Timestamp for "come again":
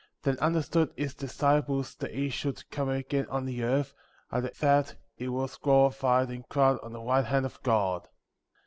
2.71-3.27